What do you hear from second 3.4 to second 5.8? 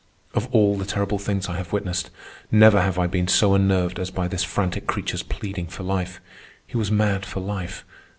unnerved as by this frantic creature's pleading